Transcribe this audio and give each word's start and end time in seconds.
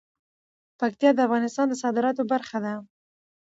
پکتیا 0.79 1.09
د 1.15 1.19
افغانستان 1.27 1.65
د 1.69 1.73
صادراتو 1.83 2.21
برخه 2.31 2.57
ده. 2.65 2.73